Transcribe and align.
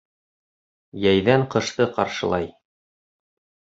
Йәйҙән 1.05 1.47
ҡышты 1.57 1.89
ҡаршылай. 2.01 2.53